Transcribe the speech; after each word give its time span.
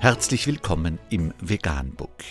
Herzlich 0.00 0.46
willkommen 0.46 1.00
im 1.10 1.34
Veganbook. 1.40 2.22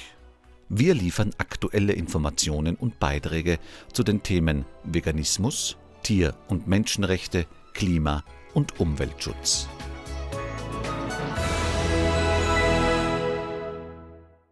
Wir 0.70 0.94
liefern 0.94 1.32
aktuelle 1.38 1.92
Informationen 1.92 2.78
und 2.78 2.98
Beiträge 2.98 3.60
zu 3.92 4.04
den 4.04 4.24
Themen 4.24 4.64
Veganismus, 4.86 5.76
Tier- 6.02 6.34
und 6.48 6.70
Menschenrechte, 6.70 7.46
Klima- 7.74 8.24
und 8.54 8.80
Umweltschutz. 8.80 9.68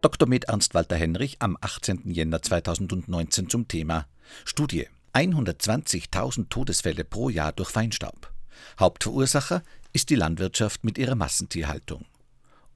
Dr. 0.02 0.28
Med 0.28 0.44
Ernst 0.44 0.74
Walter 0.74 0.96
Henrich 0.96 1.38
am 1.38 1.56
18. 1.58 2.10
Jänner 2.10 2.42
2019 2.42 3.48
zum 3.48 3.66
Thema 3.66 4.04
Studie 4.44 4.88
120.000 5.14 6.50
Todesfälle 6.50 7.04
pro 7.04 7.30
Jahr 7.30 7.52
durch 7.52 7.70
Feinstaub. 7.70 8.30
Hauptverursacher 8.78 9.62
ist 9.94 10.10
die 10.10 10.16
Landwirtschaft 10.16 10.84
mit 10.84 10.98
ihrer 10.98 11.14
Massentierhaltung. 11.14 12.04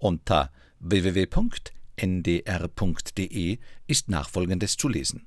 Unter 0.01 0.51
www.ndr.de 0.79 1.59
ist 3.87 4.09
nachfolgendes 4.09 4.79
zu 4.79 4.89
lesen. 4.89 5.27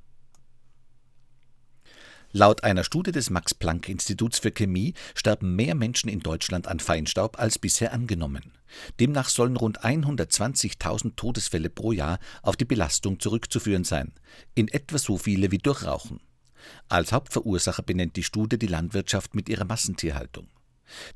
Laut 2.32 2.63
einer 2.63 2.84
Studie 2.84 3.12
des 3.12 3.30
Max-Planck-Instituts 3.30 4.40
für 4.40 4.49
Chemie 4.49 4.96
sterben 5.13 5.55
mehr 5.55 5.76
Menschen 5.76 6.09
in 6.09 6.22
Deutschland 6.22 6.68
an 6.68 6.80
Feinstaub 6.80 7.38
als 7.38 7.59
bisher 7.59 7.94
angenommen. 7.94 8.54
Demnach 8.99 9.30
sollen 9.30 9.58
rund 9.58 9.82
120.000 9.82 11.16
Todesfälle 11.16 11.70
pro 11.70 11.91
Jahr 11.91 12.18
auf 12.41 12.58
die 12.58 12.66
Belastung 12.66 13.20
zurückzuführen 13.20 13.84
sein, 13.84 14.12
in 14.55 14.68
etwa 14.70 14.98
so 14.98 15.20
viele 15.20 15.52
wie 15.52 15.60
durch 15.60 15.84
Rauchen. 15.85 16.20
Als 16.90 17.12
Hauptverursacher 17.12 17.84
benennt 17.84 18.16
die 18.16 18.24
Studie 18.24 18.58
die 18.58 18.66
Landwirtschaft 18.66 19.35
mit 19.35 19.48
ihrer 19.49 19.66
Massentierhaltung. 19.66 20.48